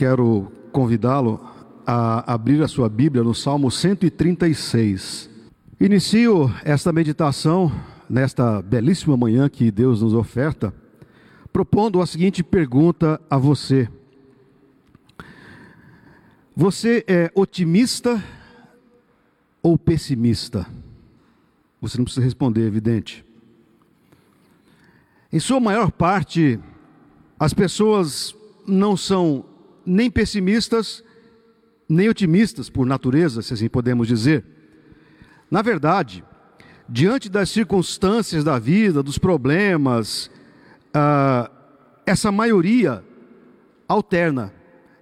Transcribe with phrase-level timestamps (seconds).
[0.00, 1.38] quero convidá-lo
[1.86, 5.28] a abrir a sua Bíblia no Salmo 136.
[5.78, 7.70] Inicio esta meditação
[8.08, 10.72] nesta belíssima manhã que Deus nos oferta,
[11.52, 13.90] propondo a seguinte pergunta a você:
[16.56, 18.24] Você é otimista
[19.62, 20.66] ou pessimista?
[21.78, 23.22] Você não precisa responder, é evidente.
[25.30, 26.58] Em sua maior parte,
[27.38, 28.34] as pessoas
[28.66, 29.49] não são
[29.84, 31.02] nem pessimistas,
[31.88, 34.44] nem otimistas por natureza, se assim podemos dizer.
[35.50, 36.24] Na verdade,
[36.88, 40.30] diante das circunstâncias da vida, dos problemas,
[40.94, 41.50] ah,
[42.06, 43.04] essa maioria
[43.88, 44.52] alterna.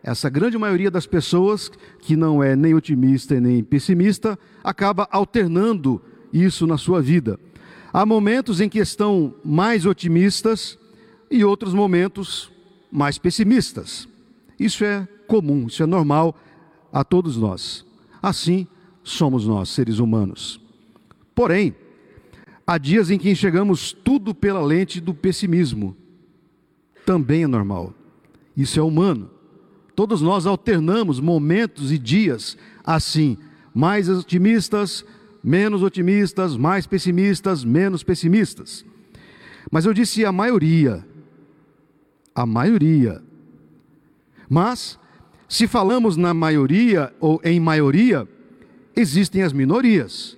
[0.03, 1.70] Essa grande maioria das pessoas,
[2.01, 6.01] que não é nem otimista nem pessimista, acaba alternando
[6.33, 7.39] isso na sua vida.
[7.92, 10.79] Há momentos em que estão mais otimistas
[11.31, 12.51] e outros momentos
[12.91, 14.08] mais pessimistas.
[14.59, 16.37] Isso é comum, isso é normal
[16.93, 17.87] a todos nós.
[18.23, 18.67] Assim
[19.03, 20.61] somos nós, seres humanos.
[21.34, 21.75] Porém,
[22.67, 25.97] há dias em que enxergamos tudo pela lente do pessimismo.
[27.06, 27.95] Também é normal.
[28.56, 29.31] Isso é humano.
[29.95, 33.36] Todos nós alternamos momentos e dias assim,
[33.75, 35.05] mais otimistas,
[35.42, 38.84] menos otimistas, mais pessimistas, menos pessimistas.
[39.70, 41.06] Mas eu disse a maioria,
[42.34, 43.23] a maioria.
[44.49, 44.99] Mas,
[45.49, 48.27] se falamos na maioria ou em maioria,
[48.97, 50.37] existem as minorias.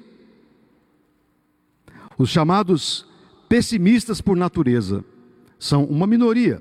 [2.19, 3.07] Os chamados
[3.49, 5.05] pessimistas por natureza
[5.59, 6.61] são uma minoria.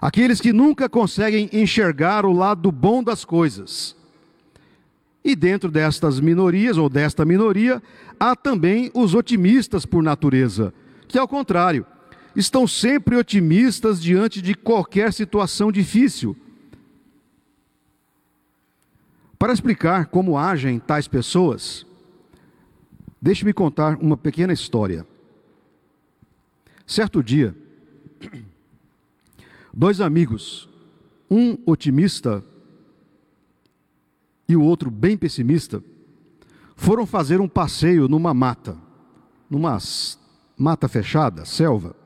[0.00, 3.96] Aqueles que nunca conseguem enxergar o lado bom das coisas
[5.24, 7.80] e dentro destas minorias, ou desta minoria,
[8.18, 10.74] há também os otimistas por natureza,
[11.06, 11.86] que, ao contrário,
[12.34, 16.36] estão sempre otimistas diante de qualquer situação difícil.
[19.38, 21.84] Para explicar como agem tais pessoas,
[23.20, 25.06] deixe-me contar uma pequena história.
[26.86, 27.56] Certo dia,
[29.72, 30.68] dois amigos,
[31.30, 32.44] um otimista
[34.48, 35.82] e o outro bem pessimista,
[36.76, 38.76] foram fazer um passeio numa mata,
[39.48, 39.78] numa
[40.58, 42.01] mata fechada, selva.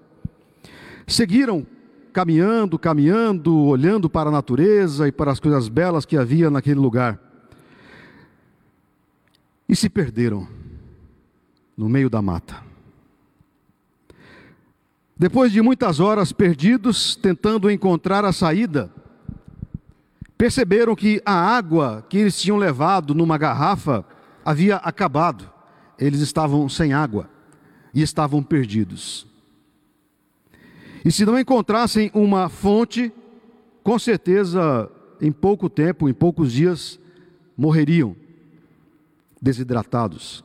[1.07, 1.67] Seguiram
[2.13, 7.21] caminhando, caminhando, olhando para a natureza e para as coisas belas que havia naquele lugar.
[9.69, 10.49] E se perderam
[11.77, 12.63] no meio da mata.
[15.17, 18.91] Depois de muitas horas perdidos, tentando encontrar a saída,
[20.37, 24.05] perceberam que a água que eles tinham levado numa garrafa
[24.45, 25.51] havia acabado.
[25.99, 27.29] Eles estavam sem água
[27.95, 29.26] e estavam perdidos.
[31.07, 33.13] E se não encontrassem uma fonte,
[33.85, 34.91] com certeza,
[35.21, 36.99] em pouco tempo, em poucos dias,
[37.57, 38.17] morreriam
[39.41, 40.43] desidratados.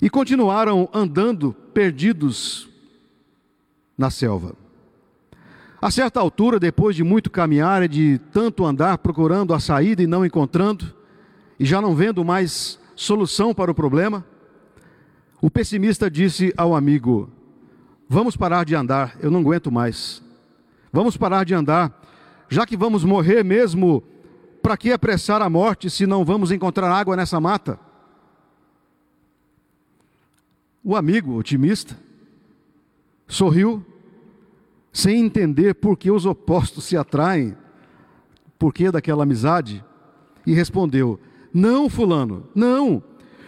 [0.00, 2.68] E continuaram andando perdidos
[3.98, 4.54] na selva.
[5.80, 10.06] A certa altura, depois de muito caminhar e de tanto andar procurando a saída e
[10.06, 10.94] não encontrando,
[11.58, 14.24] e já não vendo mais solução para o problema,
[15.40, 17.28] o pessimista disse ao amigo:
[18.12, 20.22] Vamos parar de andar, eu não aguento mais.
[20.92, 21.98] Vamos parar de andar,
[22.46, 24.02] já que vamos morrer mesmo,
[24.62, 27.80] para que apressar a morte se não vamos encontrar água nessa mata?
[30.84, 31.96] O amigo otimista
[33.26, 33.82] sorriu
[34.92, 37.56] sem entender por que os opostos se atraem,
[38.58, 39.82] por que daquela amizade,
[40.46, 41.18] e respondeu:
[41.50, 43.02] Não, Fulano, não,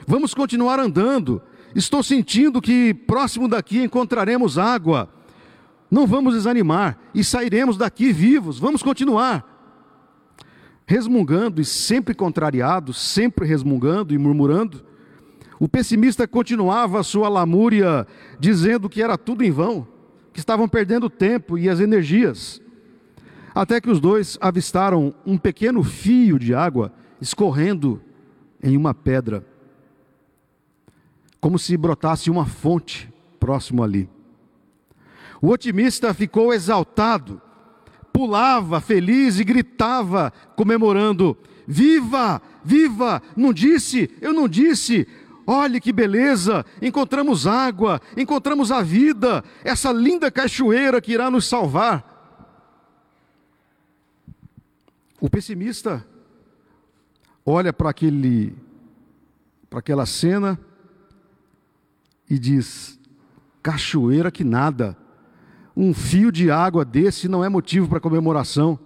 [0.06, 1.42] vamos continuar andando.
[1.74, 5.08] Estou sentindo que próximo daqui encontraremos água.
[5.90, 9.52] Não vamos desanimar e sairemos daqui vivos, vamos continuar.
[10.86, 14.84] Resmungando e sempre contrariado, sempre resmungando e murmurando,
[15.58, 18.06] o pessimista continuava a sua lamúria,
[18.38, 19.94] dizendo que era tudo em vão
[20.34, 22.60] que estavam perdendo tempo e as energias,
[23.54, 28.02] até que os dois avistaram um pequeno fio de água escorrendo
[28.60, 29.46] em uma pedra,
[31.44, 34.08] como se brotasse uma fonte próximo ali.
[35.42, 37.38] O otimista ficou exaltado,
[38.10, 41.36] pulava feliz e gritava, comemorando:
[41.68, 43.20] Viva, viva!
[43.36, 45.06] Não disse, eu não disse,
[45.46, 46.64] Olhe que beleza!
[46.80, 52.10] Encontramos água, encontramos a vida, essa linda cachoeira que irá nos salvar.
[55.20, 56.06] O pessimista
[57.44, 58.56] olha para aquele
[59.68, 60.58] para aquela cena
[62.28, 62.98] e diz:
[63.62, 64.96] cachoeira que nada.
[65.76, 68.78] Um fio de água desse não é motivo para comemoração.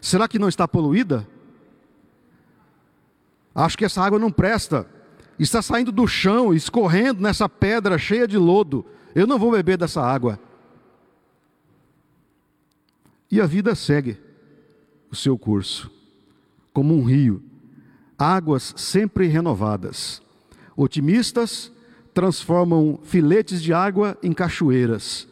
[0.00, 1.28] Será que não está poluída?
[3.54, 4.86] Acho que essa água não presta.
[5.38, 8.86] Está saindo do chão, escorrendo nessa pedra cheia de lodo.
[9.14, 10.38] Eu não vou beber dessa água.
[13.30, 14.18] E a vida segue
[15.10, 15.90] o seu curso,
[16.72, 17.42] como um rio,
[18.18, 20.22] águas sempre renovadas.
[20.76, 21.70] Otimistas
[22.18, 25.28] transformam filetes de água em cachoeiras,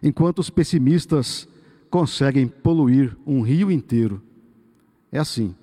[0.00, 1.48] enquanto os pessimistas
[1.90, 4.22] conseguem poluir um rio inteiro.
[5.10, 5.56] É assim,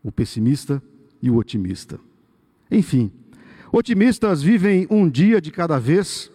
[0.00, 0.80] o pessimista
[1.20, 1.98] e o otimista.
[2.70, 3.10] Enfim,
[3.72, 6.30] otimistas vivem um dia de cada vez,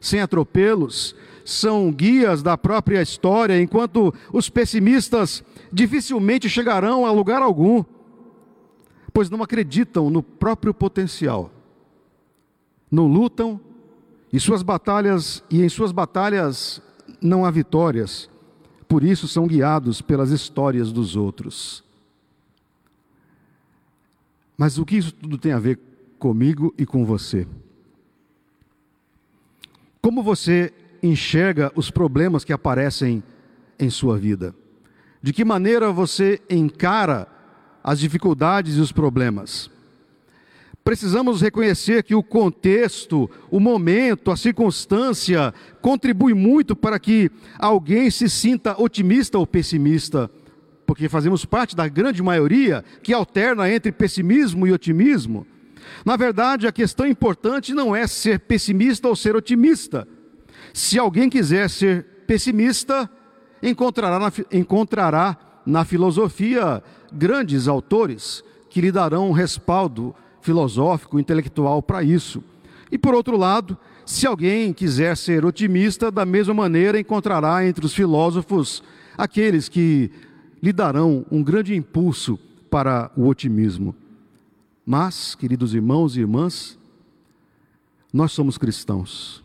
[0.00, 1.14] sem atropelos,
[1.44, 7.84] são guias da própria história, enquanto os pessimistas dificilmente chegarão a lugar algum,
[9.12, 11.57] pois não acreditam no próprio potencial.
[12.90, 13.60] Não lutam
[14.32, 16.82] e suas batalhas e em suas batalhas
[17.20, 18.28] não há vitórias.
[18.86, 21.84] Por isso são guiados pelas histórias dos outros.
[24.56, 25.78] Mas o que isso tudo tem a ver
[26.18, 27.46] comigo e com você?
[30.00, 33.22] Como você enxerga os problemas que aparecem
[33.78, 34.54] em sua vida?
[35.22, 37.28] De que maneira você encara
[37.82, 39.70] as dificuldades e os problemas?
[40.88, 45.52] Precisamos reconhecer que o contexto, o momento, a circunstância
[45.82, 50.30] contribui muito para que alguém se sinta otimista ou pessimista
[50.86, 55.46] porque fazemos parte da grande maioria que alterna entre pessimismo e otimismo.
[56.06, 60.08] Na verdade, a questão importante não é ser pessimista ou ser otimista.
[60.72, 63.10] Se alguém quiser ser pessimista,
[63.62, 65.36] encontrará na, encontrará
[65.66, 66.82] na filosofia
[67.12, 70.14] grandes autores que lhe darão respaldo
[70.48, 72.42] filosófico, intelectual para isso.
[72.90, 77.92] E por outro lado, se alguém quiser ser otimista, da mesma maneira encontrará entre os
[77.92, 78.82] filósofos
[79.16, 80.10] aqueles que
[80.62, 82.38] lhe darão um grande impulso
[82.70, 83.94] para o otimismo.
[84.86, 86.78] Mas, queridos irmãos e irmãs,
[88.10, 89.44] nós somos cristãos.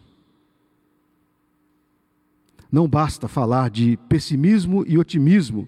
[2.71, 5.67] Não basta falar de pessimismo e otimismo.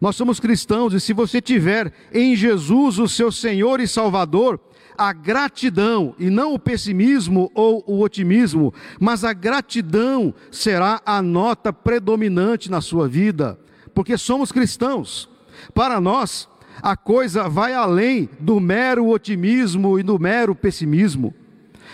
[0.00, 4.60] Nós somos cristãos e se você tiver em Jesus o seu Senhor e Salvador,
[4.96, 11.72] a gratidão, e não o pessimismo ou o otimismo, mas a gratidão será a nota
[11.72, 13.58] predominante na sua vida
[13.96, 15.26] porque somos cristãos.
[15.72, 16.46] Para nós,
[16.82, 21.34] a coisa vai além do mero otimismo e do mero pessimismo.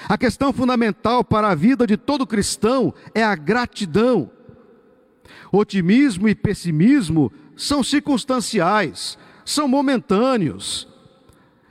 [0.09, 4.29] A questão fundamental para a vida de todo cristão é a gratidão.
[5.53, 10.89] Otimismo e pessimismo são circunstanciais, são momentâneos.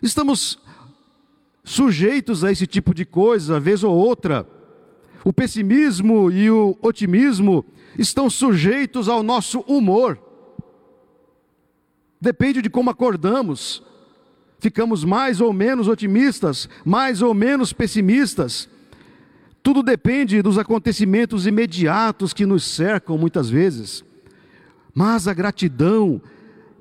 [0.01, 0.60] Estamos
[1.63, 4.48] sujeitos a esse tipo de coisa, vez ou outra.
[5.24, 7.66] O pessimismo e o otimismo
[7.98, 10.19] estão sujeitos ao nosso humor.
[12.19, 13.83] Depende de como acordamos.
[14.60, 18.69] Ficamos mais ou menos otimistas, mais ou menos pessimistas.
[19.63, 24.04] Tudo depende dos acontecimentos imediatos que nos cercam muitas vezes.
[24.94, 26.22] Mas a gratidão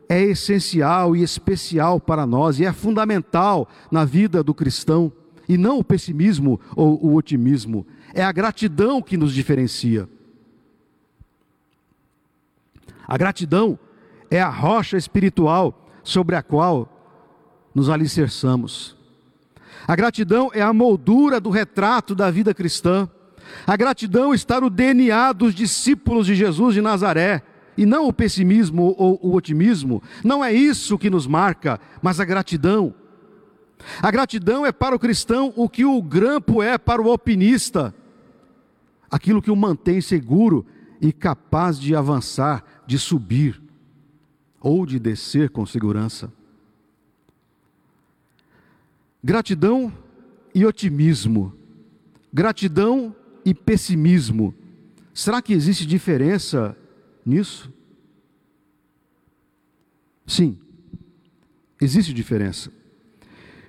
[0.09, 5.13] é essencial e especial para nós e é fundamental na vida do cristão,
[5.49, 7.87] e não o pessimismo ou o otimismo.
[8.13, 10.09] É a gratidão que nos diferencia.
[13.07, 13.79] A gratidão
[14.31, 16.89] é a rocha espiritual sobre a qual
[17.75, 18.97] nos alicerçamos.
[19.87, 23.09] A gratidão é a moldura do retrato da vida cristã.
[23.67, 27.43] A gratidão está no DNA dos discípulos de Jesus de Nazaré,
[27.81, 30.03] e não o pessimismo ou o otimismo.
[30.23, 32.95] Não é isso que nos marca, mas a gratidão.
[34.03, 37.95] A gratidão é para o cristão o que o grampo é para o alpinista,
[39.11, 40.67] aquilo que o mantém seguro
[41.01, 43.59] e capaz de avançar, de subir
[44.61, 46.31] ou de descer com segurança.
[49.25, 49.91] Gratidão
[50.55, 51.55] e otimismo,
[52.31, 54.55] gratidão e pessimismo.
[55.15, 56.77] Será que existe diferença
[57.25, 57.73] nisso?
[60.27, 60.59] Sim,
[61.81, 62.71] existe diferença.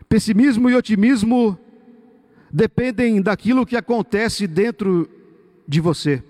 [0.07, 1.57] Pessimismo e otimismo
[2.51, 5.09] dependem daquilo que acontece dentro
[5.67, 6.23] de você.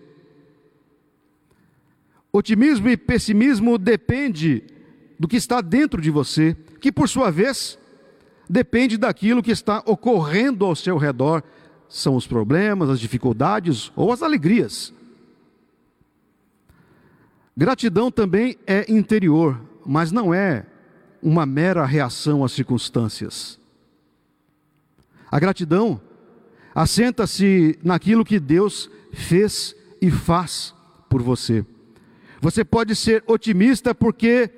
[2.31, 4.63] Otimismo e pessimismo depende
[5.19, 7.77] do que está dentro de você, que por sua vez
[8.49, 11.43] depende daquilo que está ocorrendo ao seu redor,
[11.89, 14.93] são os problemas, as dificuldades ou as alegrias.
[17.55, 20.65] Gratidão também é interior, mas não é
[21.21, 23.59] uma mera reação às circunstâncias.
[25.29, 26.01] A gratidão
[26.73, 30.73] assenta-se naquilo que Deus fez e faz
[31.09, 31.65] por você.
[32.39, 34.49] Você pode ser otimista porque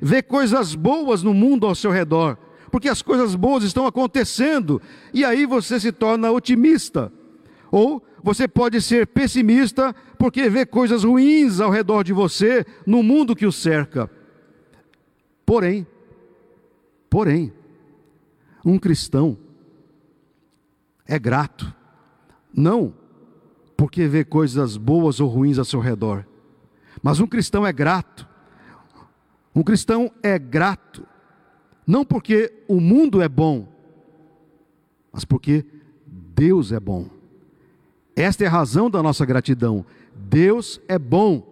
[0.00, 2.38] vê coisas boas no mundo ao seu redor,
[2.70, 4.80] porque as coisas boas estão acontecendo,
[5.12, 7.12] e aí você se torna otimista.
[7.70, 13.34] Ou você pode ser pessimista porque vê coisas ruins ao redor de você, no mundo
[13.34, 14.10] que o cerca.
[15.44, 15.86] Porém,
[17.10, 17.52] porém,
[18.64, 19.36] um cristão
[21.06, 21.74] é grato,
[22.54, 22.94] não
[23.76, 26.24] porque vê coisas boas ou ruins ao seu redor,
[27.02, 28.30] mas um cristão é grato.
[29.54, 31.06] Um cristão é grato,
[31.86, 33.68] não porque o mundo é bom,
[35.12, 35.66] mas porque
[36.06, 37.21] Deus é bom.
[38.14, 39.84] Esta é a razão da nossa gratidão.
[40.14, 41.50] Deus é bom.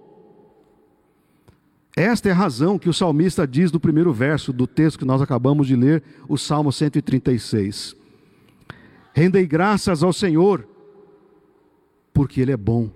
[1.96, 5.20] Esta é a razão que o salmista diz no primeiro verso do texto que nós
[5.20, 7.96] acabamos de ler, o Salmo 136.
[9.12, 10.66] Rendei graças ao Senhor,
[12.12, 12.90] porque Ele é bom.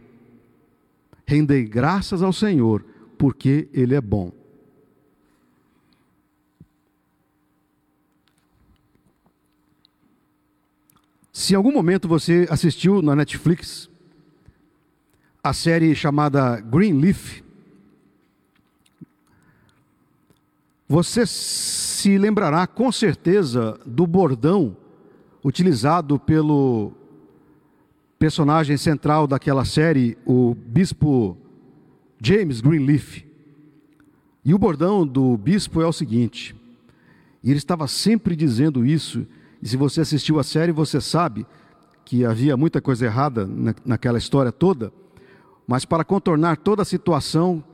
[1.27, 2.85] Rendei graças ao Senhor,
[3.19, 4.33] porque Ele é bom.
[11.37, 13.91] Se em algum momento você assistiu na Netflix
[15.43, 17.43] a série chamada Greenleaf,
[20.89, 24.77] você se lembrará com certeza do bordão
[25.43, 26.93] utilizado pelo
[28.17, 31.37] personagem central daquela série, o bispo
[32.23, 33.25] James Greenleaf.
[34.45, 36.55] E o bordão do bispo é o seguinte,
[37.43, 39.27] e ele estava sempre dizendo isso,
[39.65, 41.47] e se você assistiu a série, você sabe
[42.05, 44.93] que havia muita coisa errada na, naquela história toda,
[45.67, 47.65] mas para contornar toda a situação,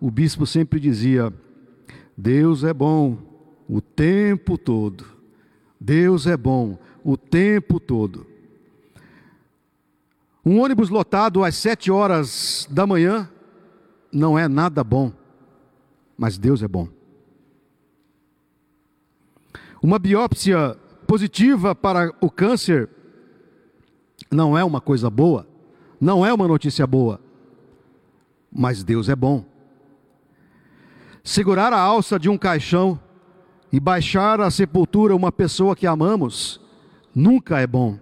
[0.00, 1.30] o bispo sempre dizia:
[2.16, 3.18] Deus é bom
[3.68, 5.04] o tempo todo.
[5.78, 8.26] Deus é bom o tempo todo.
[10.42, 13.28] Um ônibus lotado às sete horas da manhã
[14.10, 15.12] não é nada bom,
[16.16, 16.88] mas Deus é bom.
[19.82, 22.88] Uma biópsia positiva para o câncer
[24.30, 25.46] não é uma coisa boa,
[26.00, 27.20] não é uma notícia boa,
[28.52, 29.44] mas Deus é bom.
[31.22, 33.00] Segurar a alça de um caixão
[33.72, 36.60] e baixar à sepultura uma pessoa que amamos
[37.14, 37.98] nunca é bom,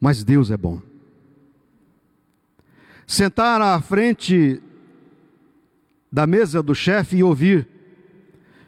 [0.00, 0.80] mas Deus é bom.
[3.06, 4.62] Sentar à frente
[6.10, 7.71] da mesa do chefe e ouvir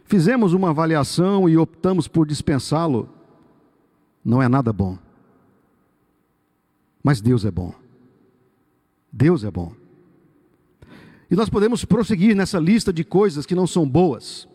[0.04, 3.08] Fizemos uma avaliação e optamos por dispensá-lo.
[4.24, 4.98] Não é nada bom.
[7.02, 7.74] Mas Deus é bom.
[9.12, 9.72] Deus é bom.
[11.30, 14.48] E nós podemos prosseguir nessa lista de coisas que não são boas.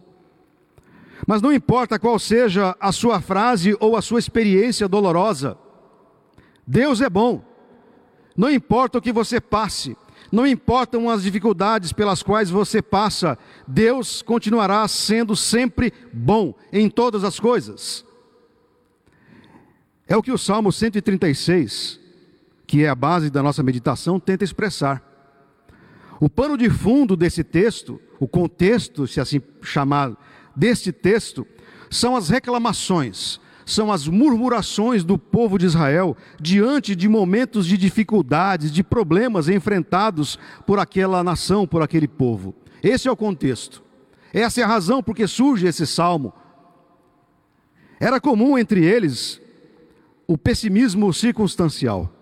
[1.28, 5.58] Mas não importa qual seja a sua frase ou a sua experiência dolorosa,
[6.66, 7.44] Deus é bom.
[8.36, 9.98] Não importa o que você passe,
[10.32, 17.24] não importam as dificuldades pelas quais você passa, Deus continuará sendo sempre bom em todas
[17.24, 18.06] as coisas.
[20.08, 22.00] É o que o Salmo 136,
[22.66, 25.04] que é a base da nossa meditação, tenta expressar.
[26.20, 30.18] O pano de fundo desse texto, o contexto, se assim chamar,
[30.56, 31.48] deste texto,
[31.90, 33.40] são as reclamações,
[33.72, 40.40] são as murmurações do povo de Israel diante de momentos de dificuldades, de problemas enfrentados
[40.66, 42.56] por aquela nação, por aquele povo.
[42.82, 43.84] Esse é o contexto.
[44.34, 46.34] Essa é a razão por que surge esse salmo.
[48.00, 49.42] Era comum entre eles
[50.26, 52.14] o pessimismo circunstancial.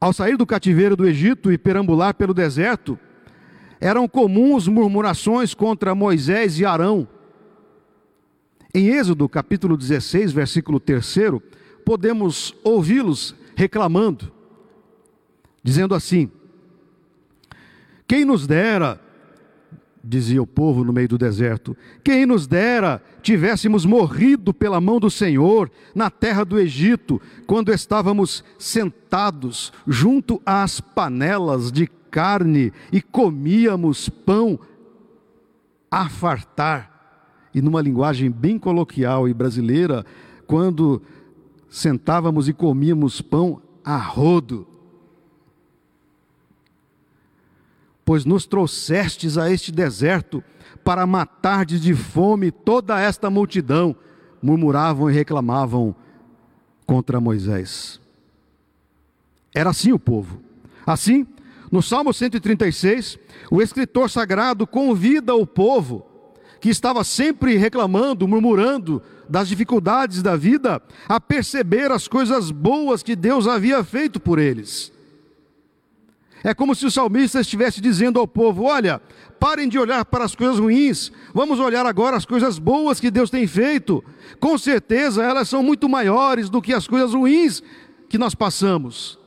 [0.00, 2.98] Ao sair do cativeiro do Egito e perambular pelo deserto,
[3.80, 7.08] eram comuns murmurações contra Moisés e Arão,
[8.76, 11.16] em Êxodo capítulo 16, versículo 3,
[11.82, 14.30] podemos ouvi-los reclamando,
[15.62, 16.30] dizendo assim:
[18.06, 19.00] Quem nos dera,
[20.04, 25.10] dizia o povo no meio do deserto, quem nos dera tivéssemos morrido pela mão do
[25.10, 34.10] Senhor na terra do Egito, quando estávamos sentados junto às panelas de carne e comíamos
[34.10, 34.60] pão
[35.90, 36.95] a fartar
[37.56, 40.04] e numa linguagem bem coloquial e brasileira,
[40.46, 41.00] quando
[41.70, 44.66] sentávamos e comíamos pão a rodo.
[48.04, 50.44] Pois nos trouxestes a este deserto
[50.84, 53.96] para matar de fome toda esta multidão,
[54.42, 55.96] murmuravam e reclamavam
[56.84, 57.98] contra Moisés.
[59.54, 60.42] Era assim o povo.
[60.86, 61.26] Assim,
[61.72, 63.18] no Salmo 136,
[63.50, 66.15] o escritor sagrado convida o povo
[66.60, 73.16] que estava sempre reclamando, murmurando das dificuldades da vida, a perceber as coisas boas que
[73.16, 74.92] Deus havia feito por eles.
[76.44, 79.00] É como se o salmista estivesse dizendo ao povo: olha,
[79.40, 83.30] parem de olhar para as coisas ruins, vamos olhar agora as coisas boas que Deus
[83.30, 84.04] tem feito.
[84.38, 87.62] Com certeza elas são muito maiores do que as coisas ruins
[88.08, 89.18] que nós passamos.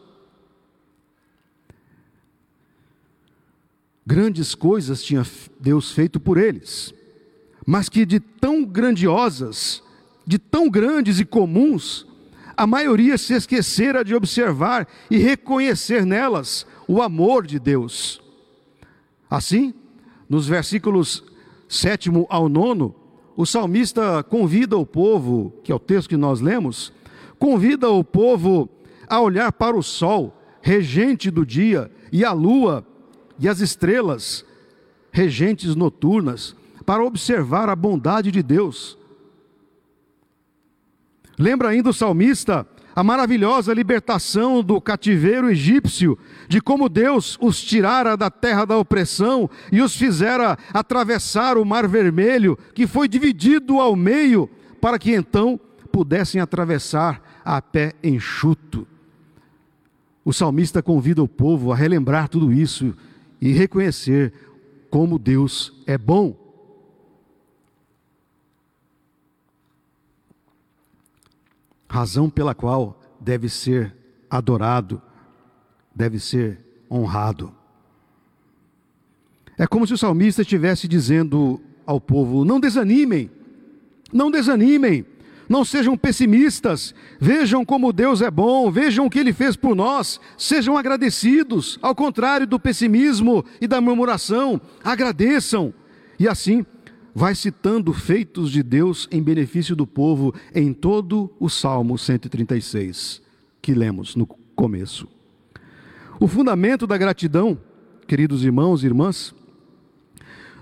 [4.05, 5.23] Grandes coisas tinha
[5.59, 6.93] Deus feito por eles,
[7.69, 9.83] mas que de tão grandiosas,
[10.25, 12.03] de tão grandes e comuns,
[12.57, 18.23] a maioria se esquecera de observar e reconhecer nelas o amor de Deus.
[19.29, 19.71] Assim,
[20.27, 21.23] nos versículos
[21.67, 22.91] 7 ao 9,
[23.37, 26.91] o salmista convida o povo, que é o texto que nós lemos,
[27.37, 28.67] convida o povo
[29.07, 32.83] a olhar para o sol, regente do dia, e a lua
[33.37, 34.43] e as estrelas,
[35.11, 36.57] regentes noturnas,
[36.89, 38.97] para observar a bondade de Deus.
[41.37, 42.65] Lembra ainda o salmista
[42.95, 46.17] a maravilhosa libertação do cativeiro egípcio,
[46.47, 51.87] de como Deus os tirara da terra da opressão e os fizera atravessar o mar
[51.87, 54.49] vermelho, que foi dividido ao meio,
[54.81, 55.59] para que então
[55.91, 58.87] pudessem atravessar a pé enxuto.
[60.25, 62.95] O salmista convida o povo a relembrar tudo isso
[63.39, 64.33] e reconhecer
[64.89, 66.48] como Deus é bom.
[71.99, 73.93] Razão pela qual deve ser
[74.29, 75.01] adorado,
[75.93, 77.53] deve ser honrado.
[79.57, 83.29] É como se o salmista estivesse dizendo ao povo: não desanimem,
[84.13, 85.05] não desanimem,
[85.49, 90.21] não sejam pessimistas, vejam como Deus é bom, vejam o que Ele fez por nós,
[90.37, 95.73] sejam agradecidos, ao contrário do pessimismo e da murmuração, agradeçam,
[96.17, 96.65] e assim
[97.19, 103.21] vai citando feitos de Deus em benefício do povo em todo o Salmo 136,
[103.61, 105.05] que lemos no começo.
[106.17, 107.59] O fundamento da gratidão,
[108.07, 109.35] queridos irmãos e irmãs,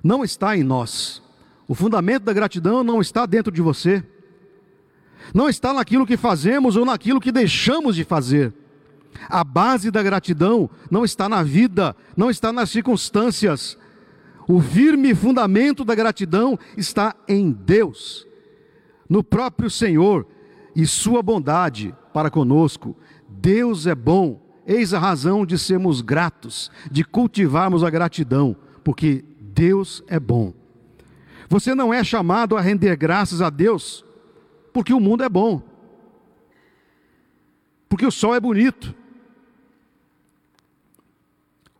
[0.04, 1.22] não está em nós.
[1.68, 4.04] O fundamento da gratidão não está dentro de você.
[5.36, 8.52] Não está naquilo que fazemos ou naquilo que deixamos de fazer.
[9.30, 13.78] A base da gratidão não está na vida, não está nas circunstâncias,
[14.48, 18.26] o firme fundamento da gratidão está em Deus,
[19.10, 20.26] no próprio Senhor
[20.76, 22.96] e Sua bondade para conosco.
[23.28, 30.02] Deus é bom, eis a razão de sermos gratos, de cultivarmos a gratidão, porque Deus
[30.08, 30.54] é bom.
[31.50, 34.06] Você não é chamado a render graças a Deus,
[34.72, 35.62] porque o mundo é bom,
[37.90, 38.94] porque o sol é bonito,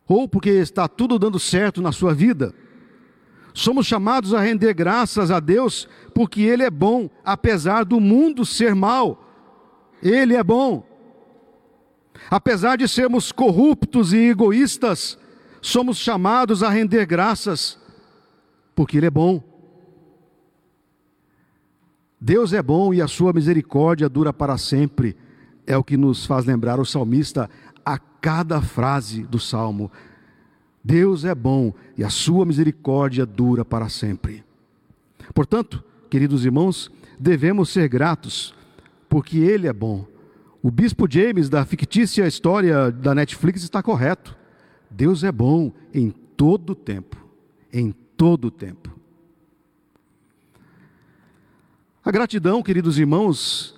[0.08, 2.54] ou porque está tudo dando certo na sua vida.
[3.52, 8.74] Somos chamados a render graças a Deus porque Ele é bom, apesar do mundo ser
[8.74, 9.24] mal.
[10.02, 10.86] Ele é bom.
[12.30, 15.18] Apesar de sermos corruptos e egoístas,
[15.60, 17.78] somos chamados a render graças
[18.74, 19.42] porque Ele é bom.
[22.20, 25.16] Deus é bom e a sua misericórdia dura para sempre,
[25.66, 27.48] é o que nos faz lembrar o salmista
[27.88, 29.90] a cada frase do salmo.
[30.84, 34.44] Deus é bom e a sua misericórdia dura para sempre.
[35.32, 38.54] Portanto, queridos irmãos, devemos ser gratos,
[39.08, 40.06] porque Ele é bom.
[40.62, 44.36] O bispo James, da fictícia história da Netflix, está correto.
[44.90, 47.16] Deus é bom em todo o tempo.
[47.72, 48.94] Em todo o tempo.
[52.04, 53.77] A gratidão, queridos irmãos,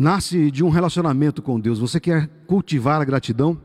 [0.00, 1.78] nasce de um relacionamento com Deus.
[1.78, 3.60] Você quer cultivar a gratidão?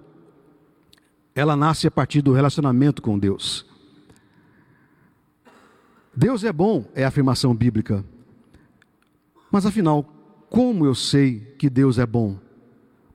[1.35, 3.65] ela nasce a partir do relacionamento com Deus.
[6.15, 8.05] Deus é bom, é a afirmação bíblica.
[9.51, 10.09] Mas afinal,
[10.49, 12.37] como eu sei que Deus é bom?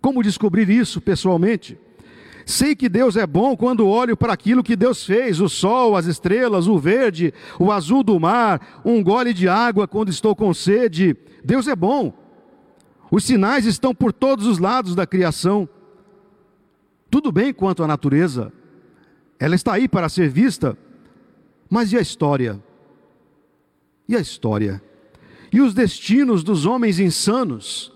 [0.02, 1.78] Como descobrir isso pessoalmente?
[2.44, 6.04] Sei que Deus é bom quando olho para aquilo que Deus fez: o sol, as
[6.04, 11.16] estrelas, o verde, o azul do mar, um gole de água quando estou com sede.
[11.42, 12.12] Deus é bom.
[13.10, 15.68] Os sinais estão por todos os lados da criação.
[17.10, 18.52] Tudo bem quanto à natureza,
[19.38, 20.78] ela está aí para ser vista,
[21.68, 22.62] mas e a história?
[24.08, 24.82] E a história?
[25.52, 27.92] E os destinos dos homens insanos?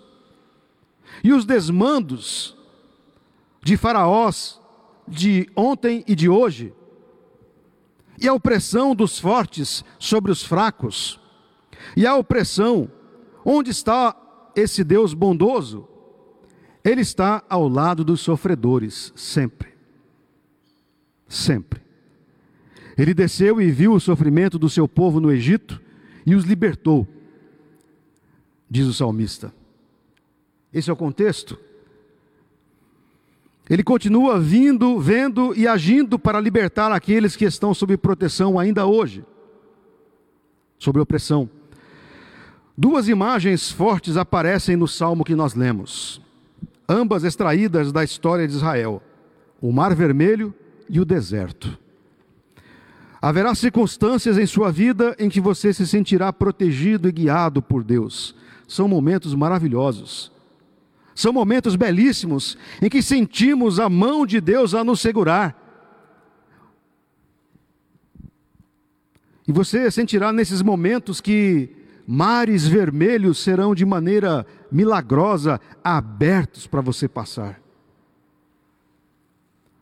[1.22, 2.57] E os desmandos
[3.62, 4.61] de Faraós
[5.07, 6.74] de ontem e de hoje?
[8.20, 11.20] E a opressão dos fortes sobre os fracos?
[11.96, 12.90] E a opressão,
[13.44, 14.16] onde está
[14.57, 15.88] esse Deus bondoso?
[16.85, 19.71] Ele está ao lado dos sofredores, sempre.
[21.29, 21.81] Sempre.
[22.97, 25.81] Ele desceu e viu o sofrimento do seu povo no Egito
[26.27, 27.07] e os libertou,
[28.71, 29.53] diz o salmista.
[30.73, 31.59] Esse é o contexto.
[33.69, 39.25] Ele continua vindo, vendo e agindo para libertar aqueles que estão sob proteção ainda hoje,
[40.79, 41.49] sob opressão.
[42.76, 46.20] Duas imagens fortes aparecem no salmo que nós lemos,
[46.88, 49.00] ambas extraídas da história de Israel:
[49.60, 50.52] o Mar Vermelho
[50.88, 51.78] e o deserto.
[53.22, 58.34] Haverá circunstâncias em sua vida em que você se sentirá protegido e guiado por Deus.
[58.68, 60.30] São momentos maravilhosos.
[61.14, 65.58] São momentos belíssimos em que sentimos a mão de Deus a nos segurar.
[69.46, 77.09] E você sentirá nesses momentos que mares vermelhos serão de maneira milagrosa abertos para você
[77.09, 77.61] passar.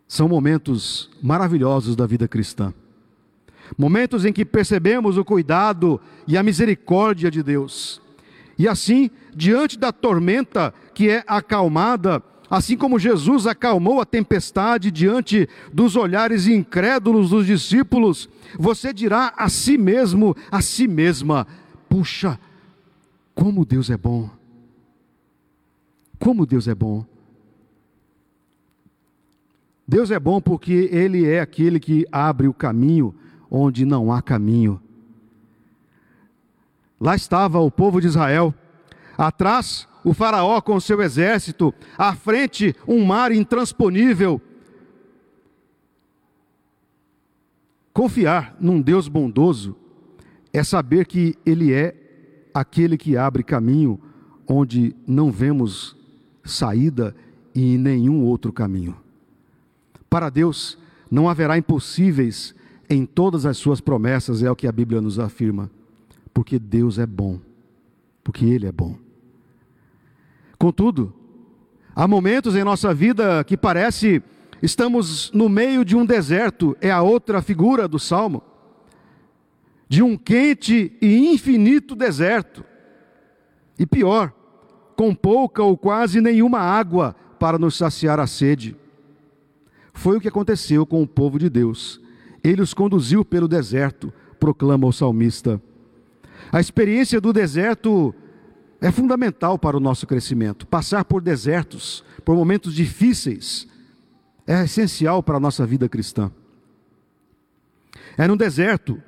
[0.07, 2.73] São momentos maravilhosos da vida cristã.
[3.79, 8.01] Momentos em que percebemos o cuidado e a misericórdia de Deus.
[8.59, 15.49] E assim, diante da tormenta que é acalmada, assim como Jesus acalmou a tempestade diante
[15.73, 21.47] dos olhares incrédulos dos discípulos, você dirá a si mesmo, a si mesma:
[21.93, 22.41] puxa,
[23.35, 24.31] como Deus é bom.
[26.19, 27.05] Como Deus é bom.
[29.87, 33.15] Deus é bom porque Ele é aquele que abre o caminho
[33.51, 34.81] onde não há caminho.
[36.99, 38.55] Lá estava o povo de Israel,
[39.19, 44.41] atrás o Faraó com seu exército, à frente um mar intransponível.
[47.93, 49.77] Confiar num Deus bondoso
[50.53, 51.95] é saber que Ele é
[52.53, 54.01] aquele que abre caminho
[54.47, 55.97] onde não vemos
[56.45, 57.15] saída
[57.55, 58.97] e nenhum outro caminho.
[60.11, 60.79] Para Deus
[61.11, 62.55] não haverá impossíveis
[62.89, 65.71] em todas as suas promessas, é o que a Bíblia nos afirma
[66.33, 67.39] porque Deus é bom,
[68.25, 68.97] porque Ele é bom.
[70.59, 71.13] Contudo,
[71.95, 74.23] há momentos em nossa vida que parece
[74.63, 78.43] estamos no meio de um deserto, é a outra figura do salmo,
[79.93, 82.65] de um quente e infinito deserto.
[83.79, 84.33] E pior,
[84.97, 88.75] com pouca ou quase nenhuma água para nos saciar a sede.
[89.93, 92.01] Foi o que aconteceu com o povo de Deus.
[92.43, 95.61] Ele os conduziu pelo deserto, proclama o salmista.
[96.51, 98.15] A experiência do deserto
[98.81, 100.67] é fundamental para o nosso crescimento.
[100.67, 103.69] Passar por desertos, por momentos difíceis,
[104.47, 106.33] é essencial para a nossa vida cristã.
[108.17, 108.99] É no deserto,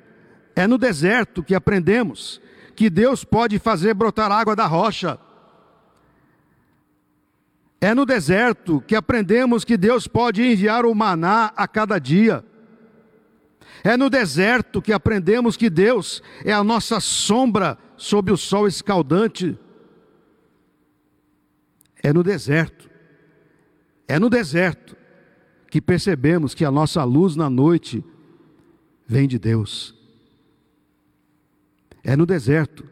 [0.55, 2.41] é no deserto que aprendemos
[2.75, 5.19] que Deus pode fazer brotar água da rocha.
[7.81, 12.43] É no deserto que aprendemos que Deus pode enviar o maná a cada dia.
[13.83, 19.57] É no deserto que aprendemos que Deus é a nossa sombra sob o sol escaldante.
[22.01, 22.89] É no deserto,
[24.07, 24.95] é no deserto
[25.69, 28.03] que percebemos que a nossa luz na noite
[29.07, 29.95] vem de Deus.
[32.05, 32.85] É no deserto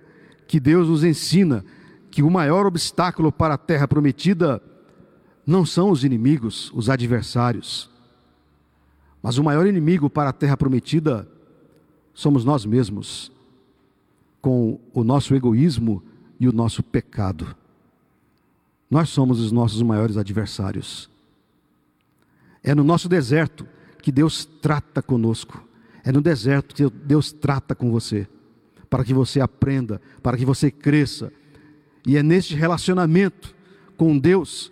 [0.46, 1.64] que Deus nos ensina
[2.12, 4.62] que o maior obstáculo para a terra prometida
[5.48, 7.94] não são os inimigos, os adversários
[9.24, 11.26] mas o maior inimigo para a terra prometida
[12.14, 13.32] somos nós mesmos,
[14.42, 16.04] com o nosso egoísmo
[16.38, 17.56] e o nosso pecado.
[18.92, 21.10] Nós somos os nossos maiores adversários.
[22.62, 23.66] É no nosso deserto
[24.02, 25.66] que Deus trata conosco.
[26.04, 28.28] É no deserto que Deus trata com você,
[28.94, 31.34] para que você aprenda, para que você cresça.
[32.06, 33.56] E é neste relacionamento
[33.98, 34.72] com Deus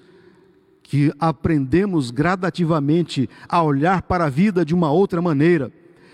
[0.84, 5.72] que aprendemos gradativamente a olhar para a vida de uma outra maneira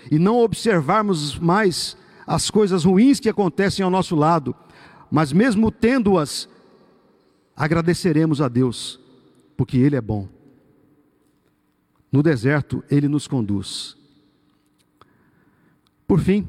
[0.09, 4.55] e não observarmos mais as coisas ruins que acontecem ao nosso lado,
[5.11, 6.47] mas mesmo tendo-as,
[7.57, 9.01] agradeceremos a Deus,
[9.57, 10.29] porque Ele é bom.
[12.09, 13.97] No deserto, Ele nos conduz.
[16.07, 16.47] Por fim,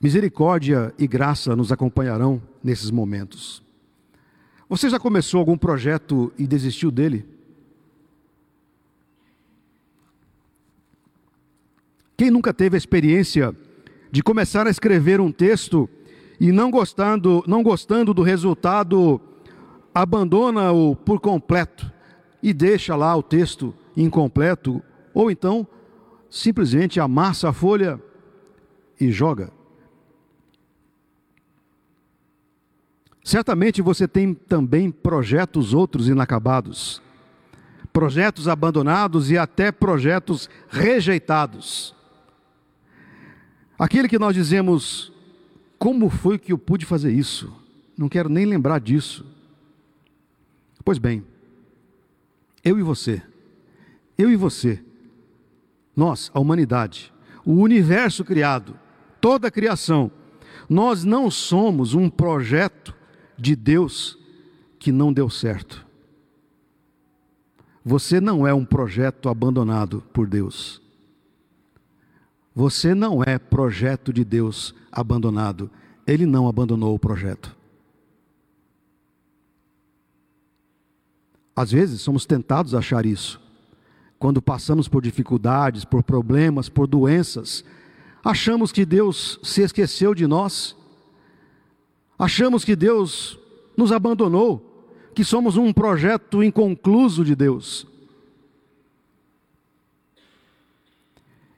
[0.00, 3.62] misericórdia e graça nos acompanharão nesses momentos.
[4.68, 7.26] Você já começou algum projeto e desistiu dele?
[12.16, 13.54] Quem nunca teve a experiência
[14.10, 15.88] de começar a escrever um texto
[16.38, 19.20] e não gostando, não gostando do resultado,
[19.94, 21.92] abandona-o por completo
[22.42, 24.82] e deixa lá o texto incompleto,
[25.12, 25.66] ou então
[26.30, 28.00] simplesmente amassa a folha
[28.98, 29.59] e joga?
[33.30, 37.00] Certamente você tem também projetos outros inacabados,
[37.92, 41.94] projetos abandonados e até projetos rejeitados.
[43.78, 45.12] Aquele que nós dizemos,
[45.78, 47.54] como foi que eu pude fazer isso?
[47.96, 49.24] Não quero nem lembrar disso.
[50.84, 51.24] Pois bem,
[52.64, 53.22] Eu e você,
[54.18, 54.82] eu e você,
[55.94, 57.12] nós, a humanidade,
[57.44, 58.76] o universo criado,
[59.20, 60.10] toda a criação,
[60.68, 62.98] nós não somos um projeto
[63.40, 64.18] de Deus
[64.78, 65.86] que não deu certo.
[67.84, 70.80] Você não é um projeto abandonado por Deus.
[72.54, 75.70] Você não é projeto de Deus abandonado.
[76.06, 77.56] Ele não abandonou o projeto.
[81.56, 83.40] Às vezes somos tentados a achar isso.
[84.18, 87.64] Quando passamos por dificuldades, por problemas, por doenças,
[88.22, 90.76] achamos que Deus se esqueceu de nós,
[92.20, 93.38] achamos que Deus
[93.74, 97.86] nos abandonou, que somos um projeto inconcluso de Deus.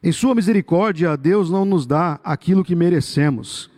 [0.00, 3.68] Em Sua misericórdia, Deus não nos dá aquilo que merecemos,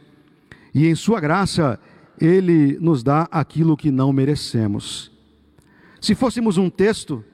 [0.74, 1.80] e em Sua graça,
[2.20, 5.10] Ele nos dá aquilo que não merecemos.
[6.02, 7.24] Se fôssemos um texto,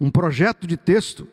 [0.00, 1.26] um projeto de texto,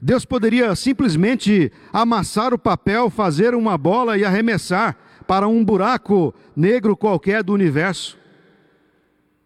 [0.00, 4.98] Deus poderia simplesmente amassar o papel, fazer uma bola e arremessar
[5.32, 8.18] para um buraco negro qualquer do universo.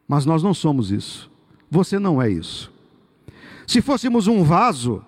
[0.09, 1.31] Mas nós não somos isso.
[1.71, 2.73] Você não é isso.
[3.69, 5.01] Se fôssemos um vaso,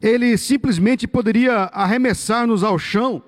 [0.00, 3.22] ele simplesmente poderia arremessar-nos ao chão,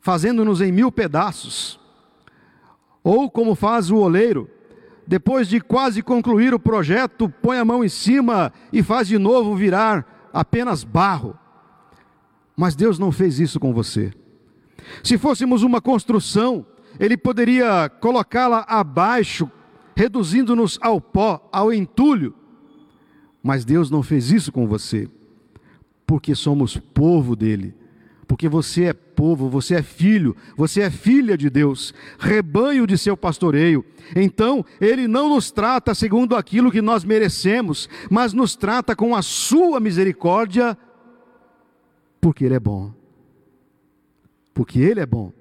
[0.00, 1.80] fazendo-nos em mil pedaços.
[3.02, 4.50] Ou como faz o oleiro,
[5.06, 9.56] depois de quase concluir o projeto, põe a mão em cima e faz de novo
[9.56, 11.38] virar apenas barro.
[12.60, 14.12] Mas Deus não fez isso com você.
[15.02, 16.66] Se fôssemos uma construção,
[16.98, 19.50] Ele poderia colocá-la abaixo,
[19.96, 22.34] reduzindo-nos ao pó, ao entulho,
[23.42, 25.08] mas Deus não fez isso com você,
[26.06, 27.74] porque somos povo dele,
[28.28, 33.16] porque você é povo, você é filho, você é filha de Deus, rebanho de seu
[33.16, 33.82] pastoreio.
[34.14, 39.22] Então, ele não nos trata segundo aquilo que nós merecemos, mas nos trata com a
[39.22, 40.76] sua misericórdia,
[42.20, 42.92] porque ele é bom.
[44.52, 45.32] Porque ele é bom.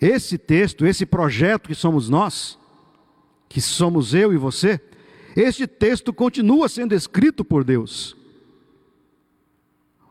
[0.00, 2.58] Esse texto, esse projeto que somos nós,
[3.48, 4.80] que somos eu e você,
[5.36, 8.16] este texto continua sendo escrito por Deus.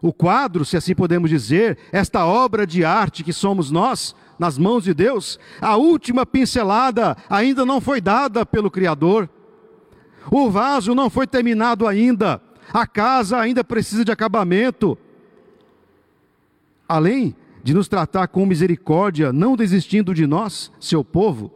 [0.02, 4.84] O quadro, se assim podemos dizer, esta obra de arte que somos nós, nas mãos
[4.84, 9.30] de Deus, a última pincelada ainda não foi dada pelo Criador.
[10.32, 12.42] O vaso não foi terminado ainda.
[12.74, 14.98] A casa ainda precisa de acabamento.
[16.88, 21.52] Além de nos tratar com misericórdia, não desistindo de nós, seu povo,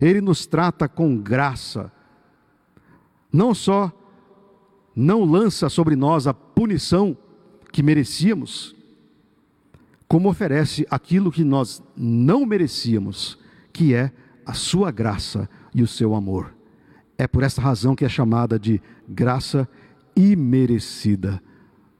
[0.00, 1.92] ele nos trata com graça
[3.34, 3.92] não só
[4.94, 7.16] não lança sobre nós a punição
[7.72, 8.76] que merecíamos,
[10.06, 13.36] como oferece aquilo que nós não merecíamos,
[13.72, 14.12] que é
[14.46, 16.54] a sua graça e o seu amor.
[17.18, 19.68] É por essa razão que é chamada de graça
[20.16, 21.42] imerecida.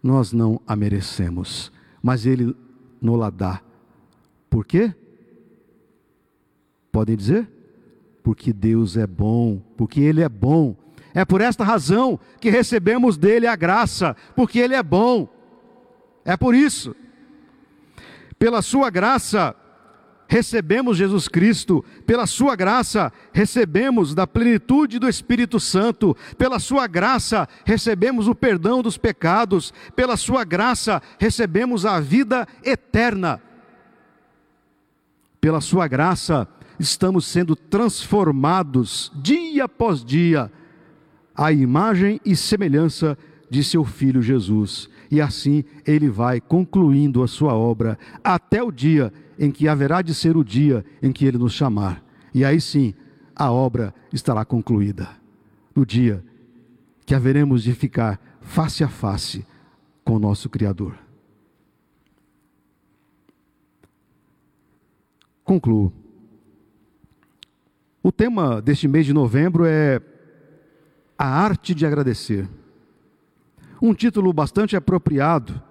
[0.03, 1.73] Nós não a merecemos,
[2.03, 2.55] mas Ele
[3.01, 3.61] nos la dá.
[4.51, 4.95] Por quê?
[6.93, 7.51] Podem dizer?
[8.23, 10.77] Porque Deus é bom, porque Ele é bom
[11.15, 15.29] é por esta razão que recebemos dele a graça, porque ele é bom.
[16.25, 16.95] É por isso.
[18.37, 19.55] Pela sua graça
[20.29, 27.49] recebemos Jesus Cristo, pela sua graça recebemos da plenitude do Espírito Santo, pela sua graça
[27.65, 33.41] recebemos o perdão dos pecados, pela sua graça recebemos a vida eterna.
[35.41, 40.51] Pela sua graça estamos sendo transformados dia após dia
[41.37, 43.19] a imagem e semelhança
[43.51, 44.89] de seu filho Jesus.
[45.11, 50.15] E assim ele vai concluindo a sua obra até o dia em que haverá de
[50.15, 52.03] ser o dia em que ele nos chamar.
[52.33, 52.95] E aí sim,
[53.35, 55.09] a obra estará concluída.
[55.75, 56.25] No dia
[57.05, 59.45] que haveremos de ficar face a face
[60.05, 60.97] com o nosso Criador.
[65.43, 65.93] Concluo.
[68.03, 70.01] O tema deste mês de novembro é
[71.19, 72.49] a Arte de Agradecer.
[73.81, 75.63] Um título bastante apropriado,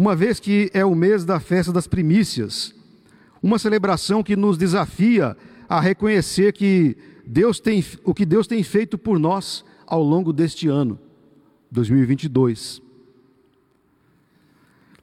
[0.00, 2.74] uma vez que é o mês da festa das primícias,
[3.42, 5.36] uma celebração que nos desafia
[5.68, 10.68] a reconhecer que Deus tem, o que Deus tem feito por nós ao longo deste
[10.68, 10.98] ano,
[11.70, 12.80] 2022.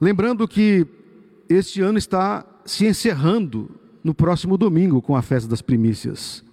[0.00, 0.84] Lembrando que
[1.48, 3.70] este ano está se encerrando
[4.02, 6.44] no próximo domingo com a festa das primícias.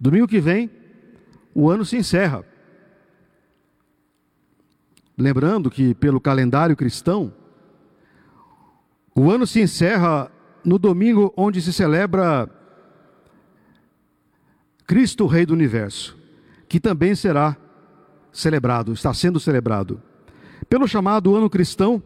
[0.00, 0.68] Domingo que vem,
[1.54, 2.44] o ano se encerra.
[5.16, 7.32] Lembrando que, pelo calendário cristão,
[9.14, 10.30] o ano se encerra
[10.64, 12.48] no domingo onde se celebra
[14.86, 16.16] Cristo, Rei do Universo,
[16.68, 17.56] que também será
[18.32, 20.02] celebrado, está sendo celebrado.
[20.68, 22.02] Pelo chamado ano cristão,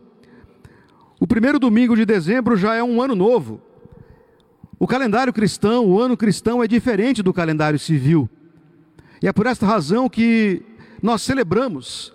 [1.19, 3.61] o primeiro domingo de dezembro já é um ano novo.
[4.79, 8.29] O calendário cristão, o ano cristão, é diferente do calendário civil.
[9.23, 10.63] E é por esta razão que
[11.03, 12.13] nós celebramos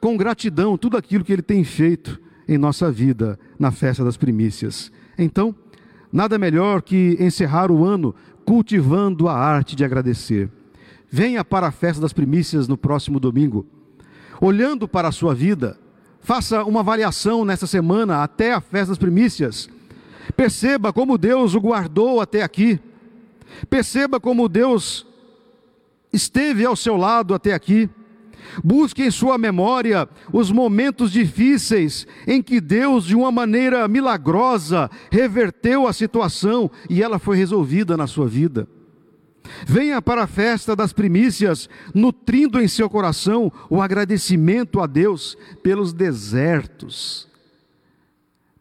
[0.00, 4.90] com gratidão tudo aquilo que Ele tem feito em nossa vida na festa das primícias.
[5.18, 5.54] Então,
[6.12, 8.14] nada melhor que encerrar o ano
[8.44, 10.50] cultivando a arte de agradecer.
[11.10, 13.66] Venha para a festa das primícias no próximo domingo.
[14.40, 15.78] Olhando para a sua vida,
[16.20, 19.68] faça uma avaliação nessa semana até a festa das primícias.
[20.36, 22.80] Perceba como Deus o guardou até aqui.
[23.70, 25.06] Perceba como Deus
[26.12, 27.88] esteve ao seu lado até aqui.
[28.62, 35.86] Busque em sua memória os momentos difíceis em que Deus, de uma maneira milagrosa, reverteu
[35.86, 38.68] a situação e ela foi resolvida na sua vida.
[39.66, 45.92] Venha para a festa das primícias, nutrindo em seu coração o agradecimento a Deus pelos
[45.92, 47.28] desertos,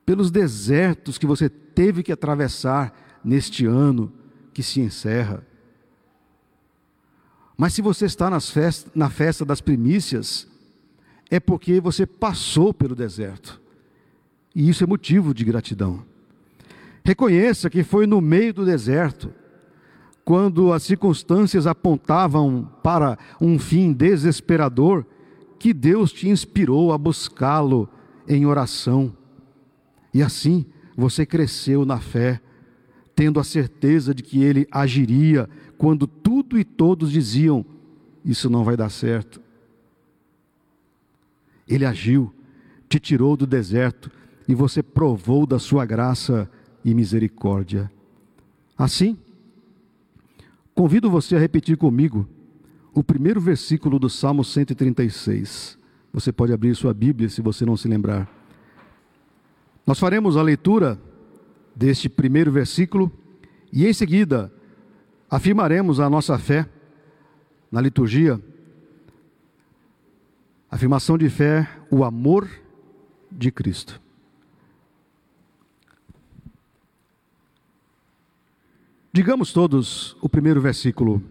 [0.06, 4.12] pelos desertos que você teve que atravessar neste ano
[4.54, 5.44] que se encerra.
[7.58, 10.48] Mas se você está na festa das primícias,
[11.30, 13.62] é porque você passou pelo deserto.
[14.54, 16.04] E isso é motivo de gratidão.
[17.04, 19.32] Reconheça que foi no meio do deserto,
[20.24, 25.06] quando as circunstâncias apontavam para um fim desesperador,
[25.60, 27.88] que Deus te inspirou a buscá-lo
[28.28, 29.16] em oração.
[30.14, 30.66] E assim
[30.98, 32.42] você cresceu na fé,
[33.16, 36.08] tendo a certeza de que Ele agiria quando
[36.46, 37.66] tudo e todos diziam:
[38.24, 39.42] Isso não vai dar certo.
[41.68, 42.32] Ele agiu,
[42.88, 44.12] te tirou do deserto
[44.48, 46.50] e você provou da sua graça
[46.84, 47.92] e misericórdia.
[48.78, 49.18] Assim,
[50.76, 52.28] convido você a repetir comigo
[52.94, 55.78] o primeiro versículo do Salmo 136.
[56.14, 58.30] Você pode abrir sua Bíblia se você não se lembrar.
[59.86, 61.00] Nós faremos a leitura
[61.76, 63.12] deste primeiro versículo
[63.74, 64.52] e em seguida
[65.36, 66.68] afirmaremos a nossa fé
[67.70, 68.40] na liturgia.
[70.72, 72.48] Afirmação de fé, o amor
[73.30, 74.02] de Cristo.
[79.12, 81.22] Digamos todos o primeiro versículo.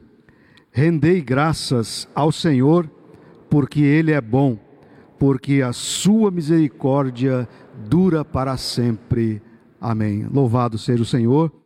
[0.70, 2.90] Rendei graças ao Senhor,
[3.48, 4.58] porque Ele é bom,
[5.18, 7.48] porque a sua misericórdia
[7.88, 9.40] dura para sempre.
[9.80, 10.26] Amém.
[10.30, 11.63] Louvado seja o Senhor.